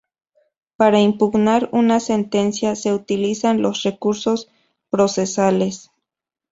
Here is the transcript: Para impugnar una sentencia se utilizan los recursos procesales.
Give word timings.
Para 0.77 0.99
impugnar 0.99 1.69
una 1.71 1.99
sentencia 1.99 2.73
se 2.75 2.91
utilizan 2.91 3.61
los 3.61 3.83
recursos 3.83 4.49
procesales. 4.89 5.91